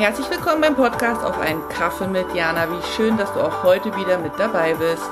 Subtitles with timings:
[0.00, 2.66] Herzlich willkommen beim Podcast auf einen Kaffee mit Jana.
[2.70, 5.02] Wie schön, dass du auch heute wieder mit dabei bist.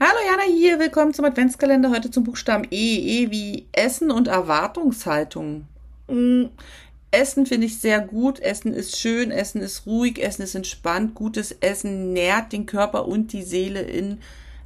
[0.00, 1.90] Hallo Jana hier, willkommen zum Adventskalender.
[1.90, 3.24] Heute zum Buchstaben E.
[3.24, 5.66] E wie Essen und Erwartungshaltung.
[6.08, 6.44] Mm,
[7.10, 8.40] Essen finde ich sehr gut.
[8.40, 11.14] Essen ist schön, Essen ist ruhig, Essen ist entspannt.
[11.14, 14.22] Gutes Essen nährt den Körper und die Seele in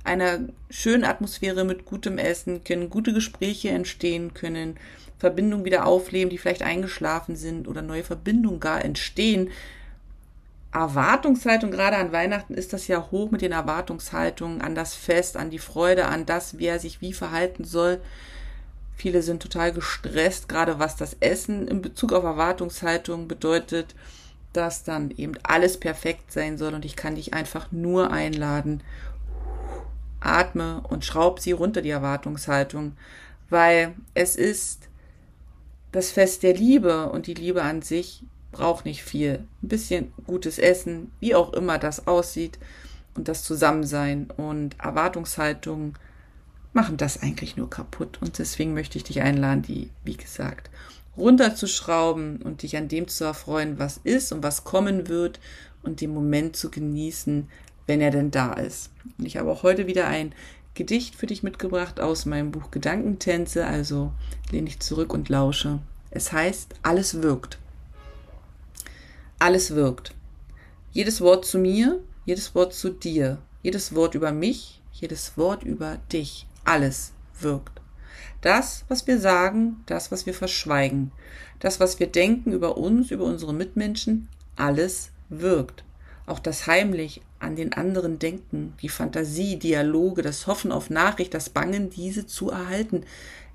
[0.06, 4.76] einer schönen Atmosphäre mit gutem Essen können gute Gespräche entstehen, können
[5.18, 9.50] Verbindungen wieder aufleben, die vielleicht eingeschlafen sind oder neue Verbindungen gar entstehen.
[10.72, 15.50] Erwartungshaltung, gerade an Weihnachten ist das ja hoch mit den Erwartungshaltungen an das Fest, an
[15.50, 18.00] die Freude, an das, wer sich wie verhalten soll.
[18.94, 23.94] Viele sind total gestresst, gerade was das Essen in Bezug auf Erwartungshaltung bedeutet,
[24.52, 28.82] dass dann eben alles perfekt sein soll und ich kann dich einfach nur einladen,
[30.26, 32.92] atme und schraub sie runter, die Erwartungshaltung,
[33.48, 34.88] weil es ist
[35.92, 39.46] das Fest der Liebe und die Liebe an sich braucht nicht viel.
[39.62, 42.58] Ein bisschen gutes Essen, wie auch immer das aussieht
[43.14, 45.96] und das Zusammensein und Erwartungshaltung
[46.72, 48.18] machen das eigentlich nur kaputt.
[48.20, 50.70] Und deswegen möchte ich dich einladen, die, wie gesagt,
[51.16, 55.40] runterzuschrauben und dich an dem zu erfreuen, was ist und was kommen wird
[55.82, 57.48] und den Moment zu genießen,
[57.86, 58.90] wenn er denn da ist.
[59.18, 60.32] Und ich habe auch heute wieder ein
[60.74, 64.12] Gedicht für dich mitgebracht aus meinem Buch Gedankentänze, also
[64.50, 65.78] lehne ich zurück und lausche.
[66.10, 67.58] Es heißt, alles wirkt.
[69.38, 70.14] Alles wirkt.
[70.92, 75.98] Jedes Wort zu mir, jedes Wort zu dir, jedes Wort über mich, jedes Wort über
[76.12, 77.80] dich, alles wirkt.
[78.40, 81.12] Das, was wir sagen, das, was wir verschweigen,
[81.60, 85.84] das, was wir denken über uns, über unsere Mitmenschen, alles wirkt.
[86.26, 91.50] Auch das heimlich an den anderen denken, die Fantasie, Dialoge, das Hoffen auf Nachricht, das
[91.50, 93.04] Bangen, diese zu erhalten.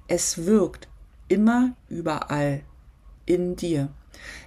[0.07, 0.87] Es wirkt
[1.27, 2.61] immer überall
[3.25, 3.89] in dir.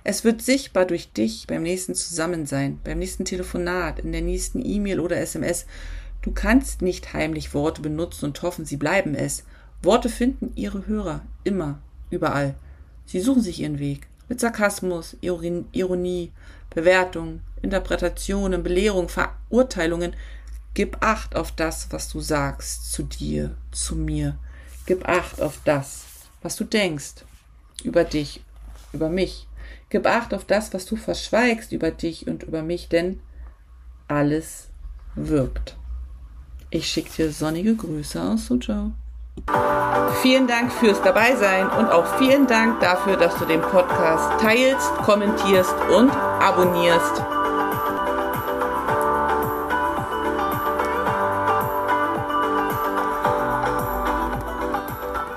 [0.05, 5.01] Es wird sichtbar durch dich beim nächsten Zusammensein, beim nächsten Telefonat, in der nächsten E-Mail
[5.01, 5.67] oder SMS.
[6.23, 9.45] Du kannst nicht heimlich Worte benutzen und hoffen, sie bleiben es.
[9.83, 11.81] Worte finden ihre Hörer immer,
[12.11, 12.55] überall.
[13.07, 14.07] Sie suchen sich ihren Weg.
[14.29, 16.33] Mit Sarkasmus, Ironie,
[16.71, 20.15] Bewertung, Interpretationen, Belehrungen, Verurteilungen.
[20.75, 24.37] Gib Acht auf das, was du sagst zu dir, zu mir.
[24.87, 26.05] Gib Acht auf das,
[26.43, 27.25] was du denkst
[27.83, 28.43] über dich,
[28.93, 29.47] über mich.
[29.89, 33.21] Gib Acht auf das, was du verschweigst über dich und über mich, denn
[34.09, 34.69] alles
[35.15, 35.77] wirkt.
[36.71, 38.93] Ich schicke dir sonnige Grüße aus Suzhou.
[40.23, 45.75] Vielen Dank fürs Dabeisein und auch vielen Dank dafür, dass du den Podcast teilst, kommentierst
[45.97, 47.44] und abonnierst.